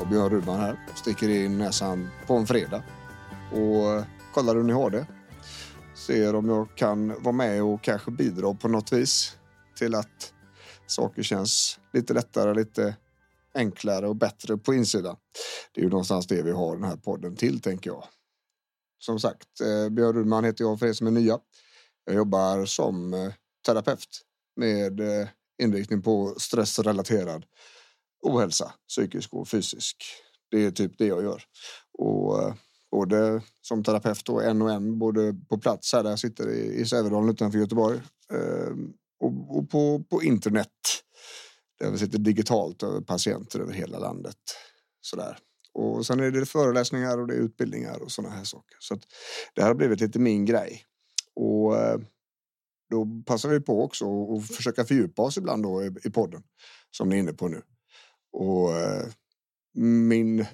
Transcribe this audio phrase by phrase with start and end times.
[0.00, 0.80] Och Björn Rudman här.
[0.94, 2.82] Sticker in näsan på en fredag.
[3.52, 5.06] Och eh, kollar hur ni har det.
[5.94, 9.36] Ser om jag kan vara med och kanske bidra på något vis
[9.78, 10.32] till att
[10.86, 12.96] saker känns lite lättare, lite
[13.54, 15.16] enklare och bättre på insidan.
[15.74, 18.04] Det är ju någonstans det vi har den här podden till, tänker jag.
[18.98, 21.38] Som sagt, eh, Björn Rudman heter jag för er som är nya.
[22.04, 23.32] Jag jobbar som eh,
[23.66, 24.20] terapeut
[24.56, 25.00] med
[25.62, 27.44] inriktning på stressrelaterad
[28.22, 29.96] ohälsa, psykisk och fysisk.
[30.50, 31.42] Det är typ det jag gör.
[31.98, 32.54] Och eh,
[32.90, 36.80] både som terapeut och en och en, både på plats här där jag sitter i,
[36.80, 38.00] i Sävedalen utanför Göteborg
[38.32, 40.68] ehm, och, och på, på internet
[41.78, 44.36] där vi sitter digitalt över patienter över hela landet.
[45.00, 45.38] Sådär.
[45.72, 48.76] Och sen är det föreläsningar och det är utbildningar och sådana här saker.
[48.80, 49.00] Så att
[49.54, 50.84] det här har blivit lite min grej.
[51.34, 51.98] Och eh,
[52.90, 56.42] då passar vi på också att försöka fördjupa oss ibland då i, i podden
[56.90, 57.62] som ni är inne på nu.
[58.32, 59.06] Och eh,
[59.74, 60.46] min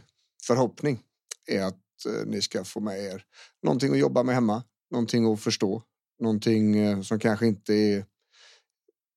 [0.46, 1.00] förhoppning
[1.46, 3.24] är att eh, ni ska få med er
[3.62, 5.82] någonting att jobba med hemma, någonting att förstå,
[6.20, 8.06] någonting eh, som kanske inte är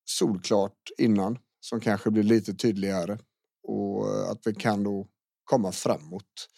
[0.04, 3.18] solklart innan, som kanske blir lite tydligare
[3.68, 5.06] och eh, att vi kan då
[5.44, 6.48] komma framåt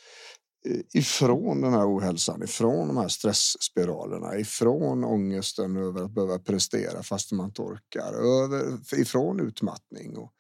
[0.67, 7.03] eh, ifrån den här ohälsan, ifrån de här stressspiralerna, ifrån ångesten över att behöva prestera
[7.03, 10.33] fast man inte orkar, över, ifrån utmattning och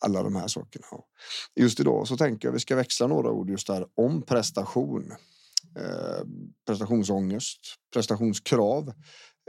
[0.00, 0.86] alla de här sakerna.
[1.56, 5.12] Just idag så tänker jag vi ska växla några ord just där om prestation.
[5.76, 6.24] Eh,
[6.66, 7.60] prestationsångest,
[7.92, 8.88] prestationskrav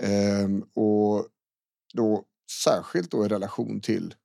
[0.02, 1.28] eh, och
[1.94, 2.24] då
[2.64, 4.16] särskilt då i relation till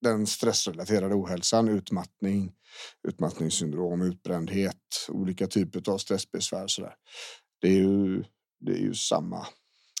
[0.00, 2.52] den stressrelaterade ohälsan, utmattning,
[3.08, 6.66] utmattningssyndrom, utbrändhet, olika typer av stressbesvär.
[6.66, 6.94] Så där.
[7.60, 8.24] Det är ju,
[8.60, 9.46] det är ju samma,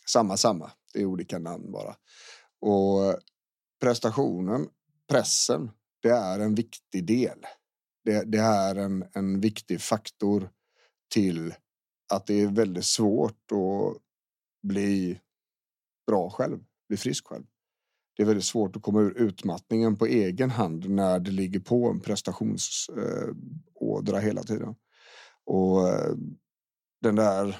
[0.06, 0.70] samma, samma.
[0.92, 1.96] Det är olika namn bara.
[2.60, 3.20] Och
[3.80, 4.68] prestationen,
[5.08, 5.70] pressen,
[6.02, 7.46] det är en viktig del.
[8.04, 10.50] Det, det är en, en viktig faktor
[11.14, 11.54] till
[12.12, 13.96] att det är väldigt svårt att
[14.62, 15.20] bli
[16.06, 16.58] bra själv,
[16.88, 17.44] bli frisk själv.
[18.16, 21.90] Det är väldigt svårt att komma ur utmattningen på egen hand när det ligger på
[21.90, 24.74] en prestationsådra eh, hela tiden.
[25.44, 26.14] Och eh,
[27.00, 27.56] den där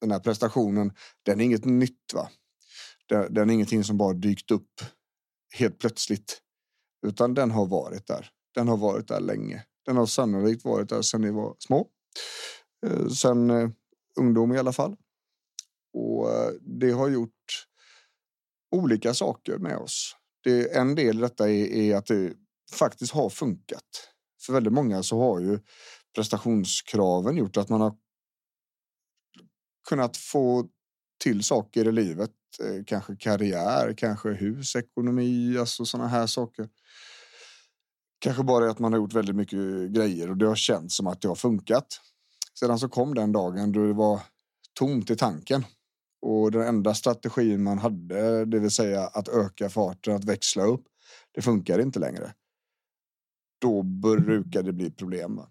[0.00, 2.14] den här prestationen, den är inget nytt.
[2.14, 2.30] va?
[3.08, 4.80] Den, den är ingenting som bara dykt upp
[5.54, 6.40] helt plötsligt,
[7.06, 8.30] utan den har varit där.
[8.54, 9.64] Den har varit där länge.
[9.86, 11.88] Den har sannolikt varit där sedan ni var små.
[12.86, 13.70] Eh, Sen eh,
[14.20, 14.96] ungdom i alla fall.
[15.94, 17.66] Och eh, det har gjort
[18.76, 20.16] olika saker med oss.
[20.44, 22.32] Det, en del i detta är, är att det
[22.72, 24.10] faktiskt har funkat.
[24.46, 25.58] För väldigt många så har ju
[26.14, 27.96] prestationskraven gjort att man har
[29.88, 30.68] kunnat få
[31.22, 32.30] till saker i livet.
[32.60, 36.68] Eh, kanske karriär, kanske hus, ekonomi, alltså sådana här saker.
[38.18, 41.20] Kanske bara att man har gjort väldigt mycket grejer och det har känts som att
[41.20, 41.86] det har funkat.
[42.58, 44.20] Sedan så kom den dagen då det var
[44.74, 45.64] tomt i tanken
[46.22, 50.84] och den enda strategin man hade, det vill säga att öka farten, att växla upp,
[51.34, 52.34] det funkar inte längre.
[53.60, 55.38] Då brukar det bli problem.
[55.38, 55.44] Eh,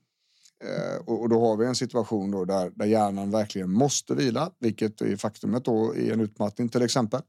[0.64, 5.02] Eh, och, då har vi en situation då där, där hjärnan verkligen måste vila, vilket
[5.02, 7.22] är faktumet då i en utmattning till exempel.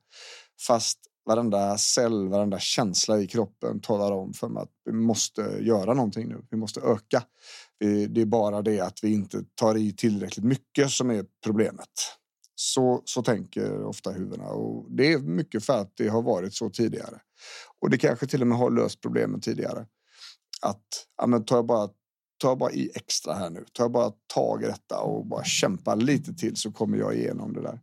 [0.67, 5.95] Fast varenda cell, varenda känsla i kroppen talar om för mig att vi måste göra
[5.95, 6.47] någonting nu.
[6.51, 7.23] Vi måste öka.
[8.09, 11.89] Det är bara det att vi inte tar i tillräckligt mycket som är problemet.
[12.55, 16.71] Så, så tänker ofta huvudena och det är mycket för att det har varit så
[16.71, 17.21] tidigare.
[17.81, 19.87] Och det kanske till och med har löst problemen tidigare.
[20.63, 21.89] Att ja, men tar jag bara
[22.45, 25.45] tar jag bara i extra här nu, tar jag bara tag i detta och bara
[25.45, 27.81] kämpar lite till så kommer jag igenom det där.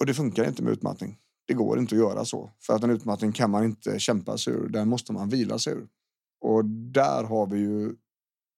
[0.00, 1.18] Och det funkar inte med utmattning.
[1.46, 4.52] Det går inte att göra så för att en utmattning kan man inte kämpa sig
[4.52, 4.68] ur.
[4.68, 5.88] Den måste man vila sig ur.
[6.40, 7.94] Och där har vi ju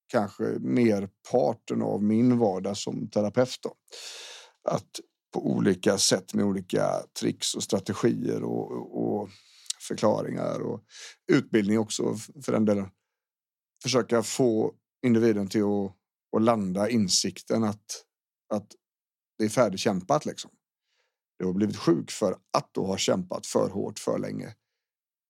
[0.08, 3.58] kanske merparten av min vardag som terapeut.
[3.62, 3.75] Då
[4.69, 5.00] att
[5.34, 9.28] på olika sätt med olika tricks och strategier och, och
[9.88, 10.84] förklaringar och
[11.32, 12.14] utbildning också
[12.44, 12.88] för den delen.
[13.82, 14.75] Försöka få
[15.06, 15.97] individen till att,
[16.37, 18.05] att landa insikten att,
[18.55, 18.73] att
[19.38, 20.50] Det är färdigkämpat liksom.
[21.38, 24.55] Du har blivit sjuk för att du har kämpat för hårt för länge.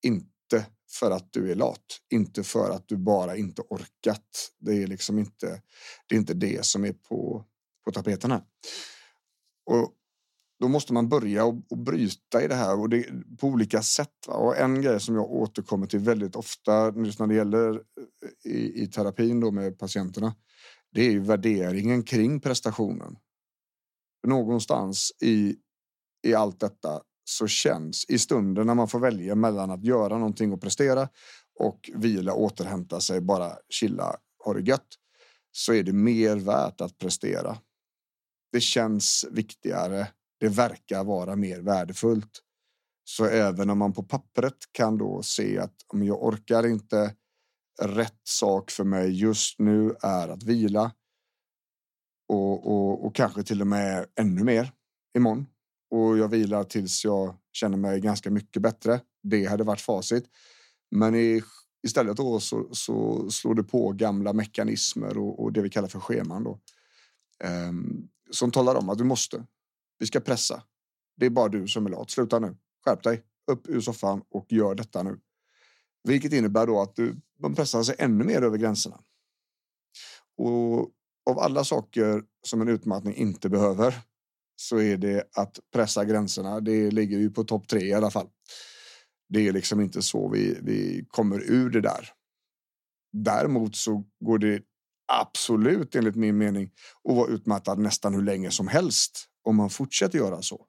[0.03, 4.53] Inte för att du är lat, inte för att du bara inte orkat.
[4.59, 5.63] Det är liksom inte.
[6.07, 7.45] Det är inte det som är på
[7.85, 8.43] på tapeten här.
[9.67, 9.95] Och
[10.61, 13.07] då måste man börja och, och bryta i det här och det,
[13.39, 14.27] på olika sätt.
[14.27, 14.35] Va?
[14.35, 18.83] Och en grej som jag återkommer till väldigt ofta just när det gäller eh, i,
[18.83, 20.35] i terapin då med patienterna.
[20.93, 23.17] Det är ju värderingen kring prestationen.
[24.27, 25.57] Någonstans i,
[26.27, 30.53] i allt detta så känns i stunden när man får välja mellan att göra någonting
[30.53, 31.09] och prestera
[31.59, 34.89] och vila, återhämta sig, bara chilla, ha det gött.
[35.53, 37.59] Så är det mer värt att prestera.
[38.53, 40.09] Det känns viktigare
[40.41, 42.43] det verkar vara mer värdefullt.
[43.05, 47.15] Så även om man på pappret kan då se att om jag orkar inte
[47.83, 50.93] rätt sak för mig just nu är att vila.
[52.29, 54.73] Och, och, och kanske till och med ännu mer
[55.17, 55.47] imorgon.
[55.91, 59.01] Och jag vilar tills jag känner mig ganska mycket bättre.
[59.23, 60.25] Det hade varit facit.
[60.91, 61.43] Men i,
[61.87, 66.01] istället då så, så slår det på gamla mekanismer och, och det vi kallar för
[66.01, 66.61] scheman då.
[67.45, 69.47] Um, som talar om att du måste.
[70.01, 70.63] Vi ska pressa.
[71.17, 72.11] Det är bara du som är lat.
[72.11, 72.57] Sluta nu.
[72.85, 73.25] Skärp dig.
[73.51, 75.21] Upp ur soffan och gör detta nu.
[76.05, 79.01] Vilket innebär då att du, man pressar sig ännu mer över gränserna.
[80.37, 80.91] Och
[81.31, 83.95] av alla saker som en utmattning inte behöver
[84.57, 86.61] så är det att pressa gränserna.
[86.61, 88.29] Det ligger ju på topp tre i alla fall.
[89.29, 92.09] Det är liksom inte så vi, vi kommer ur det där.
[93.13, 94.63] Däremot så går det
[95.13, 96.71] absolut enligt min mening
[97.09, 100.67] att vara utmattad nästan hur länge som helst om man fortsätter göra så.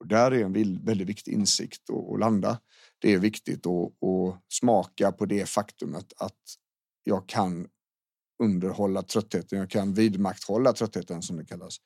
[0.00, 2.60] Och där är en väldigt viktig insikt att landa.
[2.98, 6.38] Det är viktigt att, att smaka på det faktumet att
[7.04, 7.68] jag kan
[8.42, 9.58] underhålla tröttheten.
[9.58, 11.76] Jag kan vidmakthålla tröttheten som det kallas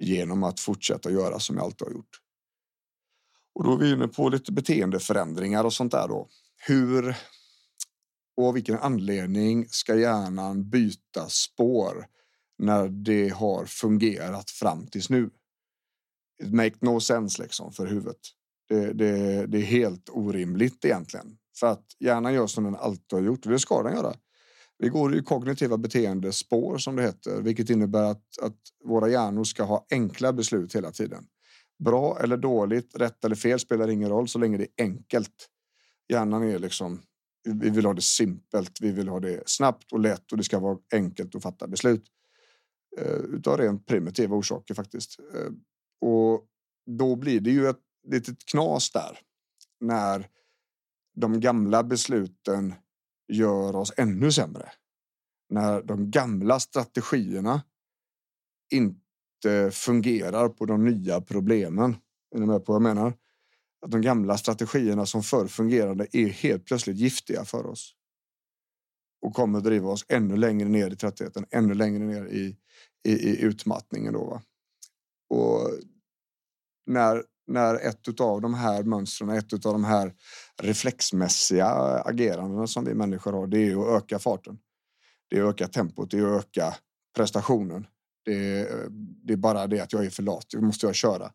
[0.00, 2.20] genom att fortsätta göra som jag alltid har gjort.
[3.54, 6.28] Och då är vi inne på lite beteendeförändringar och sånt där då.
[6.66, 7.16] Hur
[8.36, 12.06] och av vilken anledning ska hjärnan byta spår
[12.58, 15.30] när det har fungerat fram tills nu?
[16.42, 18.20] It make no sense liksom för huvudet.
[18.68, 23.20] Det, det, det är helt orimligt egentligen för att hjärnan gör som den alltid har
[23.20, 24.14] gjort och det ska den göra.
[24.78, 29.62] Vi går i kognitiva beteendespår som det heter, vilket innebär att, att våra hjärnor ska
[29.62, 31.26] ha enkla beslut hela tiden.
[31.84, 35.48] Bra eller dåligt, rätt eller fel spelar ingen roll så länge det är enkelt.
[36.08, 37.02] Hjärnan är liksom
[37.46, 38.80] vi vill ha det simpelt.
[38.80, 42.04] Vi vill ha det snabbt och lätt och det ska vara enkelt att fatta beslut.
[42.96, 45.18] Eh, utav rent primitiva orsaker faktiskt.
[45.34, 45.50] Eh,
[46.00, 46.46] och
[46.86, 49.18] då blir det ju ett litet knas där
[49.80, 50.28] när
[51.14, 52.74] de gamla besluten
[53.32, 54.72] gör oss ännu sämre.
[55.48, 57.62] När de gamla strategierna
[58.72, 61.96] inte fungerar på de nya problemen.
[62.34, 63.12] Är ni med på vad jag menar?
[63.86, 67.94] att de gamla strategierna som förr fungerade är helt plötsligt giftiga för oss.
[69.22, 72.56] Och kommer driva oss ännu längre ner i tröttheten, ännu längre ner i,
[73.06, 74.12] i, i utmattningen.
[74.12, 74.42] Då, va?
[75.28, 75.70] Och
[76.86, 80.14] när, när ett av de här mönstren, ett av de här
[80.62, 81.66] reflexmässiga
[82.04, 84.58] agerandena som vi människor har, det är att öka farten.
[85.30, 86.74] Det är att öka tempot, det är att öka
[87.16, 87.86] prestationen.
[88.24, 88.86] Det är,
[89.26, 91.32] det är bara det att jag är för lat, det måste jag köra.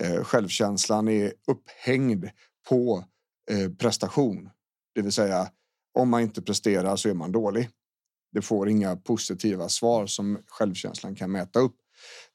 [0.00, 2.28] Eh, självkänslan är upphängd
[2.68, 3.04] på
[3.50, 4.50] eh, prestation.
[4.94, 5.50] Det vill säga,
[5.98, 7.70] om man inte presterar så är man dålig.
[8.32, 11.76] Det får inga positiva svar som självkänslan kan mäta upp.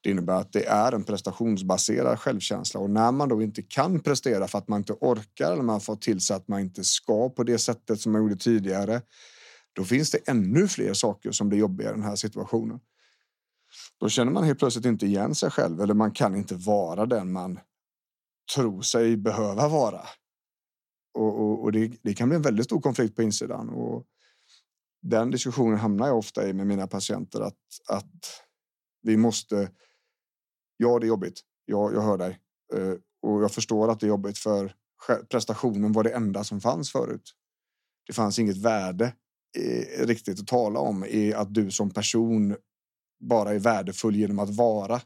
[0.00, 4.48] Det innebär att det är en prestationsbaserad självkänsla och när man då inte kan prestera
[4.48, 7.42] för att man inte orkar eller man får till sig att man inte ska på
[7.42, 9.02] det sättet som man gjorde tidigare.
[9.72, 12.80] Då finns det ännu fler saker som blir jobbiga i den här situationen.
[14.00, 17.32] Då känner man helt plötsligt inte igen sig själv eller man kan inte vara den
[17.32, 17.60] man
[18.54, 20.00] tror sig behöva vara.
[21.14, 23.68] Och, och, och det, det, kan bli en väldigt stor konflikt på insidan.
[23.68, 24.06] Och
[25.02, 28.42] den diskussionen hamnar jag ofta i med mina patienter att, att
[29.02, 29.70] vi måste.
[30.76, 31.40] Ja, det är jobbigt.
[31.64, 32.38] Ja, jag hör dig
[32.74, 34.74] eh, och jag förstår att det är jobbigt för
[35.30, 37.34] prestationen var det enda som fanns förut.
[38.06, 39.12] Det fanns inget värde
[39.58, 42.56] eh, riktigt att tala om i att du som person
[43.20, 45.00] bara är värdefull genom att vara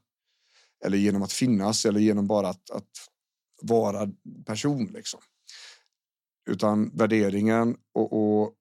[0.84, 2.90] eller genom att finnas eller genom bara att, att
[3.62, 4.08] vara
[4.46, 4.86] person.
[4.86, 5.20] Liksom.
[6.50, 8.54] Utan värderingen och, och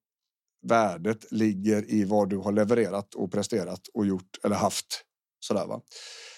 [0.62, 5.04] värdet ligger i vad du har levererat och presterat och gjort eller haft.
[5.40, 5.82] Sådär, va?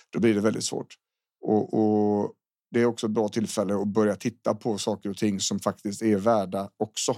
[0.10, 0.96] Då blir det väldigt svårt.
[1.42, 2.34] Och, och,
[2.72, 6.01] det är också ett bra tillfälle att börja titta på saker och ting som faktiskt
[6.01, 7.15] är värda också.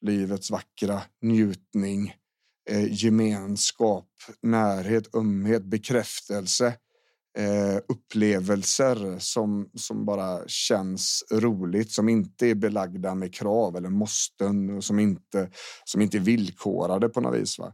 [0.00, 2.14] Livets vackra njutning,
[2.70, 4.08] eh, gemenskap,
[4.42, 6.78] närhet, ömhet, bekräftelse,
[7.36, 14.76] eh, upplevelser som, som bara känns roligt, som inte är belagda med krav eller måsten
[14.76, 15.50] och som inte,
[15.84, 17.58] som inte är villkorade på något vis.
[17.58, 17.72] Va?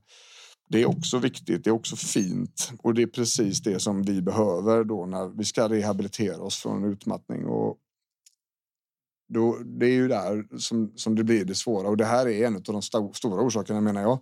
[0.68, 4.22] Det är också viktigt, det är också fint och det är precis det som vi
[4.22, 7.44] behöver då när vi ska rehabilitera oss från utmattning.
[7.44, 7.78] Och
[9.28, 12.46] då, det är ju där som, som det blir det svåra och det här är
[12.46, 14.20] en av de st stora orsakerna menar jag.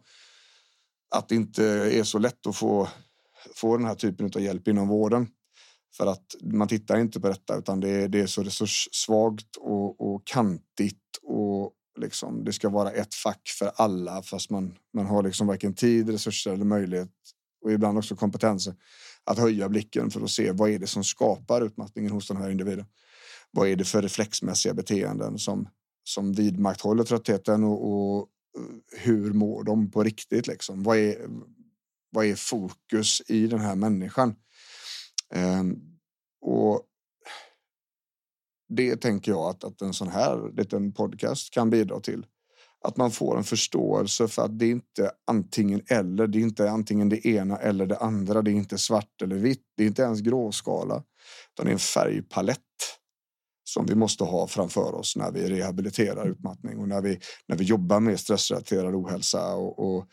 [1.15, 2.89] Att det inte är så lätt att få,
[3.55, 5.29] få den här typen av hjälp inom vården.
[5.97, 10.01] För att man tittar inte på detta utan det är, det är så resurssvagt och,
[10.01, 15.23] och kantigt och liksom, det ska vara ett fack för alla fast man, man har
[15.23, 17.11] liksom varken tid, resurser eller möjlighet
[17.65, 18.75] och ibland också kompetenser
[19.25, 22.51] att höja blicken för att se vad är det som skapar utmattningen hos den här
[22.51, 22.87] individen.
[23.51, 25.69] Vad är det för reflexmässiga beteenden som,
[26.05, 28.29] som vidmakthåller tröttheten och, och
[28.59, 30.47] eh, hur mår de på riktigt?
[30.47, 30.83] Liksom?
[30.83, 31.17] Vad, är,
[32.11, 34.35] vad är fokus i den här människan?
[35.35, 35.77] Ehm,
[36.41, 36.87] och
[38.69, 42.27] det tänker jag att, att en sån här liten podcast kan bidra till.
[42.85, 46.27] Att man får en förståelse för att det är inte antingen eller.
[46.27, 48.43] Det är inte antingen det ena eller det andra.
[48.43, 49.63] Det är inte svart eller vitt.
[49.77, 51.05] Det är inte ens gråskala.
[51.53, 52.61] Utan det är en färgpalett
[53.65, 57.65] som vi måste ha framför oss när vi rehabiliterar utmattning och när vi, när vi
[57.65, 60.07] jobbar med stressrelaterad ohälsa och, och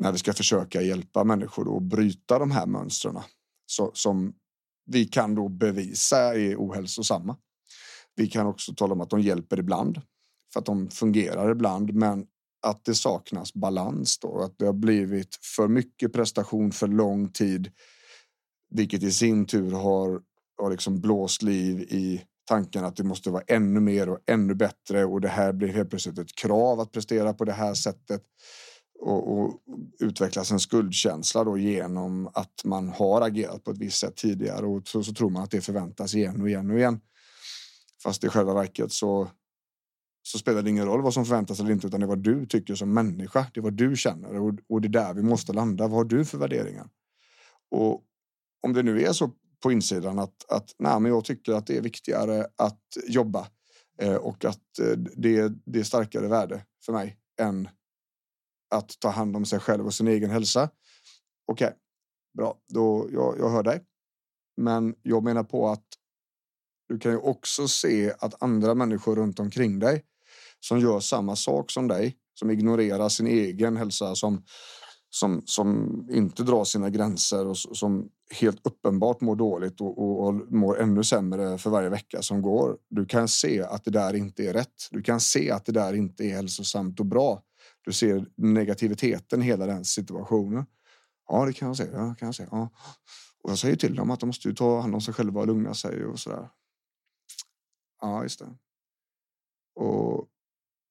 [0.00, 3.18] när vi ska försöka hjälpa människor att bryta de här mönstren
[3.66, 4.34] så, som
[4.86, 7.36] vi kan då bevisa är ohälsosamma.
[8.16, 10.00] Vi kan också tala om att de hjälper ibland
[10.52, 12.26] för att de fungerar ibland, men
[12.62, 17.72] att det saknas balans då, att det har blivit för mycket prestation för lång tid,
[18.70, 20.20] vilket i sin tur har,
[20.62, 25.04] har liksom blåst liv i tanken att det måste vara ännu mer och ännu bättre
[25.04, 28.22] och det här blir helt plötsligt ett krav att prestera på det här sättet
[29.00, 29.60] och, och
[30.00, 34.88] utvecklas en skuldkänsla då genom att man har agerat på ett visst sätt tidigare och
[34.88, 37.00] så, så tror man att det förväntas igen och igen och igen.
[38.02, 39.28] Fast i själva verket så
[40.22, 42.46] så spelar det ingen roll vad som förväntas eller inte utan det är vad du
[42.46, 43.46] tycker som människa.
[43.54, 45.88] Det är vad du känner och, och det är där vi måste landa.
[45.88, 46.88] Vad har du för värderingar?
[47.70, 48.02] Och
[48.62, 51.76] om det nu är så på insidan att, att nej, men jag tycker att det
[51.76, 53.46] är viktigare att jobba
[54.02, 57.68] eh, och att eh, det, det är starkare värde för mig än
[58.70, 60.70] att ta hand om sig själv och sin egen hälsa.
[61.46, 61.78] Okej, okay,
[62.38, 63.84] bra, då jag, jag hör dig.
[64.56, 65.84] Men jag menar på att
[66.88, 70.04] du kan ju också se att andra människor runt omkring dig
[70.60, 74.44] som gör samma sak som dig, som ignorerar sin egen hälsa, som
[75.10, 80.34] som, som inte drar sina gränser och som helt uppenbart mår dåligt och, och, och
[80.34, 82.76] mår ännu sämre för varje vecka som går.
[82.90, 84.88] Du kan se att det där inte är rätt.
[84.90, 87.42] Du kan se att det där inte är hälsosamt och bra.
[87.88, 90.66] Du ser negativiteten i hela den situationen.
[91.28, 91.88] Ja, det kan jag se.
[91.92, 92.48] Ja, kan jag säga.
[92.52, 92.70] Ja.
[93.42, 95.74] Och jag säger till dem att de måste ta hand om sig själva och lugna
[95.74, 96.48] sig och sådär.
[98.00, 98.56] Ja, just det.
[99.74, 100.28] Och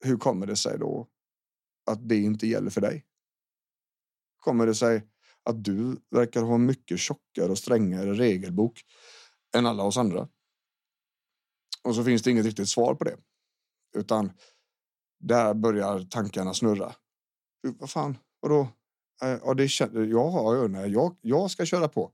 [0.03, 1.07] hur kommer det sig då
[1.85, 3.05] att det inte gäller för dig?
[4.37, 5.07] kommer det sig
[5.43, 8.81] att du verkar ha mycket tjockare och strängare regelbok
[9.55, 10.29] än alla oss andra.
[11.83, 13.17] Och så finns det inget riktigt svar på det,
[13.97, 14.31] utan
[15.19, 16.95] där börjar tankarna snurra.
[17.79, 18.67] Vad fan, vadå?
[19.21, 20.33] Eh, ja, det känner jag.
[20.33, 22.11] Ja, jag, jag ska köra på.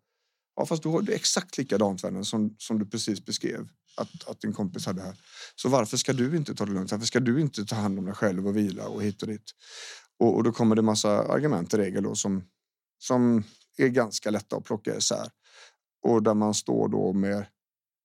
[0.55, 4.41] Ja, fast du har det exakt likadant vännen som, som du precis beskrev att, att
[4.41, 5.17] din kompis hade här.
[5.55, 6.91] Så varför ska du inte ta det lugnt?
[6.91, 9.51] Varför ska du inte ta hand om dig själv och vila och hit och dit?
[10.19, 12.43] Och, och då kommer det massa argument i regel då, som,
[13.00, 13.43] som
[13.77, 15.29] är ganska lätta att plocka isär.
[16.05, 17.45] Och där man står då med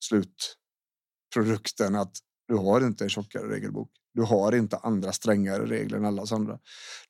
[0.04, 3.90] slutprodukten att du har inte en tjockare regelbok.
[4.18, 6.58] Du har inte andra strängare regler än alla andra.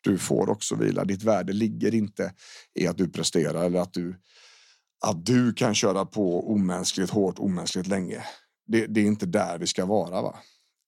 [0.01, 1.05] Du får också vila.
[1.05, 2.33] Ditt värde ligger inte
[2.75, 4.21] i att du presterar eller att du
[5.07, 8.25] att du kan köra på omänskligt hårt, omänskligt länge.
[8.67, 10.23] Det, det är inte där vi ska vara.
[10.23, 10.39] Va?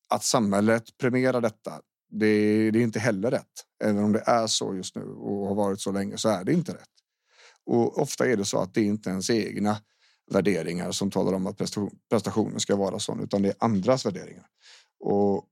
[0.08, 3.64] Att samhället premierar detta, det, det, är inte heller rätt.
[3.84, 6.52] Även om det är så just nu och har varit så länge så är det
[6.52, 6.94] inte rätt.
[7.66, 9.76] Och ofta är det så att det är inte ens egna
[10.30, 11.58] värderingar som talar om att
[12.10, 14.46] prestationen ska vara sån, utan det är andras värderingar.
[15.04, 15.46] Och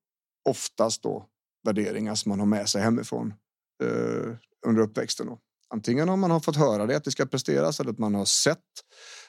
[0.48, 1.26] oftast då
[1.64, 3.34] värderingar som man har med sig hemifrån
[3.82, 4.34] eh,
[4.66, 5.26] under uppväxten.
[5.26, 5.38] Då.
[5.70, 8.24] Antingen om man har fått höra det att det ska presteras eller att man har
[8.24, 8.58] sett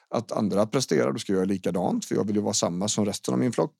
[0.10, 3.06] att andra presterar, då ska jag göra likadant för jag vill ju vara samma som
[3.06, 3.76] resten av min flock.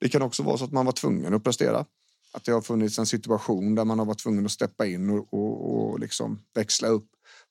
[0.00, 1.84] Det kan också vara så att man var tvungen att prestera
[2.32, 5.34] att det har funnits en situation där man har varit tvungen att steppa in och,
[5.34, 7.06] och, och liksom växla upp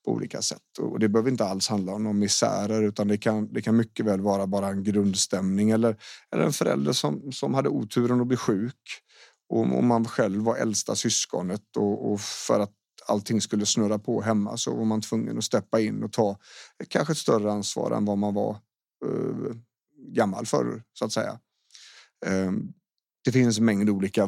[0.05, 0.77] på olika sätt.
[0.79, 4.05] Och det behöver inte alls handla om någon misärer utan det kan, det kan mycket
[4.05, 5.97] väl vara bara en grundstämning eller,
[6.31, 9.03] eller en förälder som, som hade oturen att bli sjuk
[9.49, 12.73] och, och man själv var äldsta syskonet och, och för att
[13.07, 16.37] allting skulle snurra på hemma så var man tvungen att steppa in och ta
[16.87, 18.51] kanske ett större ansvar än vad man var
[19.05, 19.55] eh,
[20.07, 21.39] gammal förr, så att säga.
[22.25, 22.51] Eh,
[23.23, 24.23] det finns en mängd olika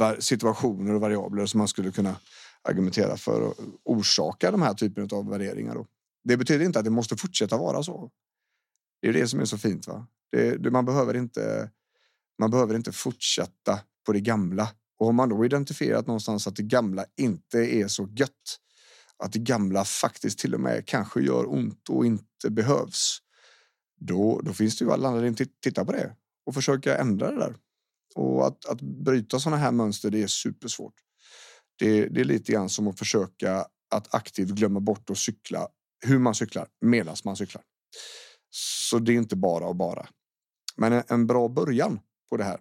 [0.00, 2.16] eh, situationer och variabler som man skulle kunna
[2.62, 5.74] argumentera för att orsaka de här typen av värderingar.
[5.74, 5.86] Då.
[6.24, 8.10] Det betyder inte att det måste fortsätta vara så.
[9.00, 9.86] Det är det som är så fint.
[9.86, 10.06] Va?
[10.32, 11.70] Det, det, man, behöver inte,
[12.38, 14.68] man behöver inte fortsätta på det gamla.
[14.98, 18.58] Och har man då identifierat någonstans att det gamla inte är så gött,
[19.16, 23.18] att det gamla faktiskt till och med kanske gör ont och inte behövs,
[24.00, 26.16] då, då finns det ju all anledning att titta på det
[26.46, 27.56] och försöka ändra det där.
[28.14, 30.94] Och att, att bryta sådana här mönster, det är supersvårt.
[31.78, 35.68] Det, det är lite grann som att försöka att aktivt glömma bort att cykla
[36.06, 37.62] hur man cyklar medan man cyklar.
[38.50, 40.08] Så det är inte bara och bara.
[40.76, 42.60] Men en, en bra början på det här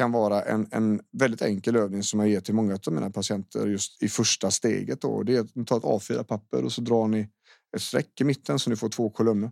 [0.00, 3.66] kan vara en, en väldigt enkel övning som jag ger till många av mina patienter
[3.66, 5.00] just i första steget.
[5.00, 5.22] Då.
[5.22, 7.28] Det är att ta ett A4-papper och så drar ni
[7.76, 9.50] ett streck i mitten så ni får två kolumner.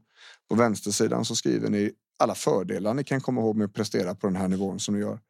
[0.49, 4.27] På vänstersidan så skriver ni alla fördelar ni kan komma ihåg med att prestera på
[4.27, 5.21] den här nivån som ni gör.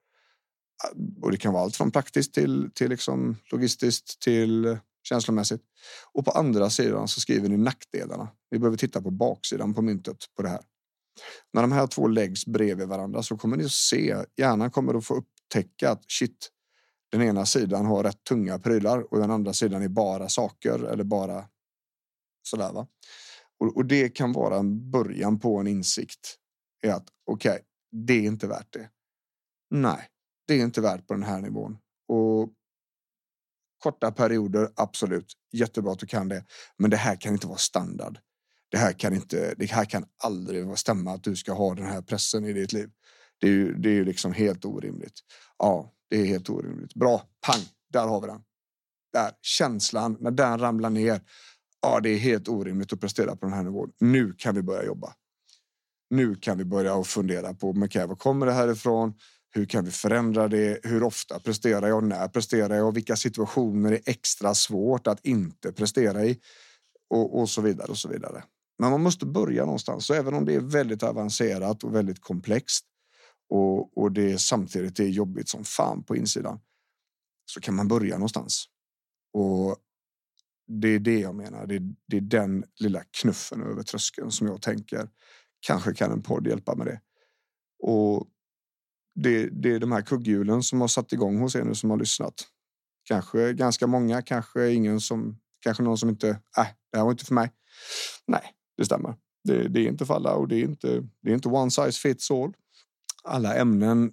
[1.22, 5.62] Och det kan vara allt från praktiskt till, till liksom logistiskt till känslomässigt.
[6.12, 8.28] Och på andra sidan så skriver ni nackdelarna.
[8.50, 10.60] Vi behöver titta på baksidan på myntet på det här.
[11.52, 15.06] När de här två läggs bredvid varandra så kommer ni att se, hjärnan kommer att
[15.06, 16.50] få upptäcka att shit,
[17.10, 21.04] den ena sidan har rätt tunga prylar och den andra sidan är bara saker eller
[21.04, 21.44] bara
[22.42, 22.72] sådär.
[22.72, 22.86] Va?
[23.60, 26.36] Och, och det kan vara en början på en insikt
[26.86, 27.62] i att okej, okay,
[28.06, 28.90] det är inte värt det.
[29.70, 30.08] Nej,
[30.46, 31.78] det är inte värt på den här nivån.
[32.08, 32.52] Och
[33.78, 35.32] korta perioder, absolut.
[35.52, 36.44] Jättebra att du kan det.
[36.76, 38.18] Men det här kan inte vara standard.
[38.70, 39.54] Det här kan inte.
[39.58, 42.90] Det här kan aldrig stämma att du ska ha den här pressen i ditt liv.
[43.40, 45.20] Det är ju, det är ju liksom helt orimligt.
[45.58, 46.94] Ja, det är helt orimligt.
[46.94, 48.40] Bra, pang, där har vi den.
[49.12, 51.20] Där känslan när den ramlar ner.
[51.82, 53.92] Ja, det är helt orimligt att prestera på den här nivån.
[54.00, 55.14] Nu kan vi börja jobba.
[56.10, 59.14] Nu kan vi börja fundera på okay, var kommer det här ifrån?
[59.50, 60.80] Hur kan vi förändra det?
[60.82, 62.04] Hur ofta presterar jag?
[62.04, 62.94] När presterar jag?
[62.94, 66.38] Vilka situationer är extra svårt att inte prestera i?
[67.10, 68.44] Och, och så vidare och så vidare.
[68.78, 70.06] Men man måste börja någonstans.
[70.06, 72.84] Så även om det är väldigt avancerat och väldigt komplext
[73.50, 76.60] och, och det samtidigt är jobbigt som fan på insidan
[77.44, 78.64] så kan man börja någonstans.
[79.32, 79.76] Och
[80.68, 81.66] det är det jag menar.
[81.66, 85.08] Det är, det är den lilla knuffen över tröskeln som jag tänker.
[85.60, 87.00] Kanske kan en podd hjälpa med det.
[87.82, 88.26] Och
[89.14, 91.96] det, det är de här kugghjulen som har satt igång hos er nu som har
[91.96, 92.34] lyssnat.
[93.04, 97.24] Kanske ganska många, kanske ingen som, kanske någon som inte, äh, det här var inte
[97.24, 97.50] för mig.
[98.26, 99.14] Nej, det stämmer.
[99.44, 101.92] Det, det är inte för alla och det är inte, det är inte one size
[101.92, 102.52] fits all.
[103.24, 104.12] Alla ämnen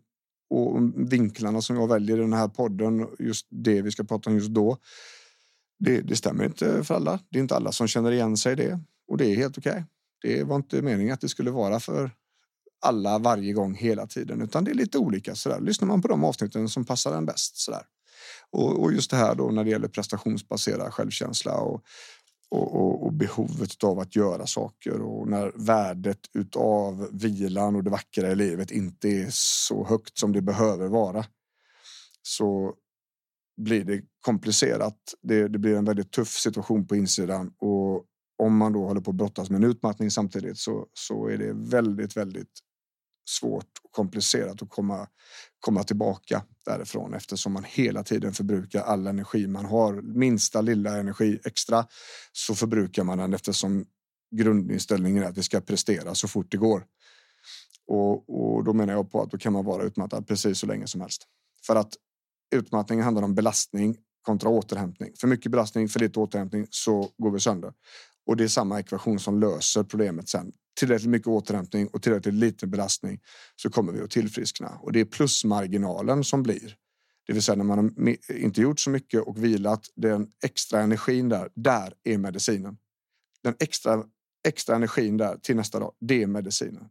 [0.50, 4.36] och vinklarna som jag väljer i den här podden, just det vi ska prata om
[4.36, 4.78] just då.
[5.80, 7.20] Det, det stämmer inte för alla.
[7.30, 9.72] Det är inte alla som känner igen sig i det och det är helt okej.
[9.72, 9.84] Okay.
[10.22, 12.12] Det var inte meningen att det skulle vara för
[12.82, 15.36] alla varje gång hela tiden, utan det är lite olika.
[15.36, 15.60] Så där.
[15.60, 17.58] Lyssnar man på de avsnitten som passar en bäst.
[17.58, 17.84] Så där.
[18.52, 21.82] Och, och just det här då när det gäller prestationsbaserad självkänsla och,
[22.56, 26.20] och, och, och, behovet av att göra saker och när värdet
[26.56, 31.26] av vilan och det vackra i livet inte är så högt som det behöver vara
[32.22, 32.74] så
[33.58, 34.98] blir det komplicerat.
[35.22, 38.06] Det, det blir en väldigt tuff situation på insidan och
[38.38, 41.54] om man då håller på att brottas med en utmattning samtidigt så, så är det
[41.54, 42.60] väldigt, väldigt
[43.26, 45.08] svårt och komplicerat att komma,
[45.60, 49.94] komma tillbaka därifrån eftersom man hela tiden förbrukar all energi man har.
[50.02, 51.86] Minsta lilla energi extra
[52.32, 53.86] så förbrukar man den eftersom
[54.36, 56.86] grundinställningen är att vi ska prestera så fort det går.
[57.88, 60.88] Och, och då menar jag på att då kan man vara utmattad precis så länge
[60.88, 61.28] som helst.
[61.66, 61.94] För att
[62.56, 65.12] utmattning handlar om belastning kontra återhämtning.
[65.20, 67.74] För mycket belastning, för lite återhämtning så går vi sönder.
[68.26, 72.70] Och det är samma ekvation som löser problemet sen tillräckligt mycket återhämtning och tillräckligt liten
[72.70, 73.20] belastning
[73.56, 74.70] så kommer vi att tillfriskna.
[74.82, 76.76] Och det är plusmarginalen som blir.
[77.28, 81.30] Det vill säga när man har inte gjort så mycket och vilat, den extra energin
[81.30, 82.78] där, där är medicinen.
[83.44, 84.04] Den extra,
[84.48, 86.90] extra energin där till nästa dag, det är medicinen.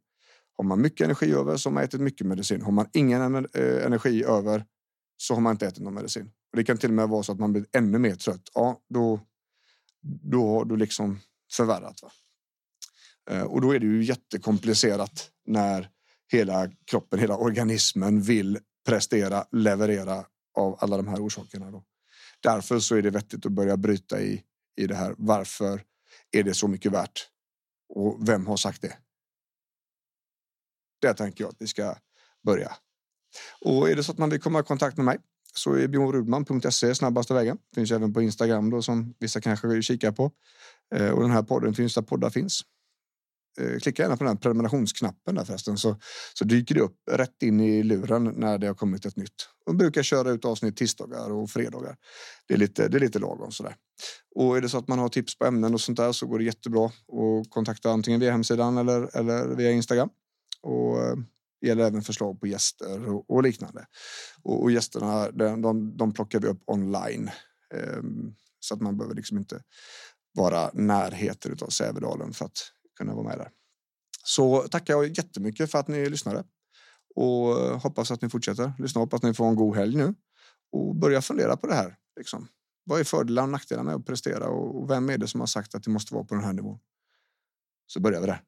[0.57, 2.63] Har man mycket energi över så har man ätit mycket medicin.
[2.63, 4.65] Har man ingen eh, energi över
[5.17, 6.31] så har man inte ätit någon medicin.
[6.53, 8.51] Och det kan till och med vara så att man blir ännu mer trött.
[8.55, 9.21] Ja, då,
[10.05, 11.21] då har du liksom
[11.53, 12.03] förvärrat.
[12.03, 12.11] Va?
[13.31, 15.91] Eh, och då är det ju jättekomplicerat när
[16.33, 20.25] hela kroppen, hela organismen vill prestera, leverera
[20.57, 21.71] av alla de här orsakerna.
[21.71, 21.85] Då.
[22.41, 24.43] Därför så är det vettigt att börja bryta i,
[24.77, 25.15] i det här.
[25.19, 25.83] Varför
[26.33, 27.29] är det så mycket värt?
[27.89, 28.97] Och vem har sagt det?
[31.01, 31.97] Det tänker jag att vi ska
[32.47, 32.73] börja.
[33.61, 35.19] Och är det så att man vill komma i kontakt med mig
[35.59, 37.59] så är bjornrudman.se snabbaste vägen.
[37.75, 40.31] Finns även på Instagram då som vissa kanske vill kika på.
[40.95, 42.63] Eh, och den här podden finns där poddar finns.
[43.61, 45.97] Eh, klicka gärna på den här prenumerationsknappen där förresten så,
[46.35, 49.49] så dyker det upp rätt in i luren när det har kommit ett nytt.
[49.67, 51.97] De brukar köra ut avsnitt tisdagar och fredagar.
[52.49, 53.77] Det är lite, det är lite lagom sådär.
[54.35, 56.39] Och är det så att man har tips på ämnen och sånt där så går
[56.39, 60.09] det jättebra att kontakta antingen via hemsidan eller, eller via Instagram.
[60.63, 61.17] Och eh,
[61.65, 63.87] det gäller även förslag på gäster och, och liknande.
[64.43, 67.31] Och, och gästerna de, de, de plockar vi upp online.
[67.75, 68.03] eh,
[68.61, 69.63] så att man behöver liksom inte
[70.35, 72.59] vara närheter av Sävedalen för att
[72.99, 73.51] kunna vara med där.
[74.25, 76.45] Så tackar jag jättemycket för att ni lyssnade
[77.15, 79.01] och eh, hoppas att ni fortsätter lyssna.
[79.01, 80.15] Hoppas att ni får en god helg nu
[80.73, 81.97] och börja fundera på det här.
[82.17, 82.49] Liksom.
[82.85, 85.75] Vad är fördelar och nackdelar med att prestera och vem är det som har sagt
[85.75, 86.79] att det måste vara på den här nivån?
[87.87, 88.43] Så börjar vi där.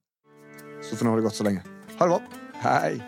[0.90, 1.62] Så får ni ha det gott så länge.
[1.98, 2.45] Ha det bra.
[2.60, 3.02] Hej!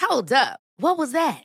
[0.00, 0.60] Hold up.
[0.76, 1.44] What was that?